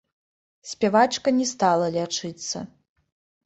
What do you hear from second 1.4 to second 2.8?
не стала лячыцца.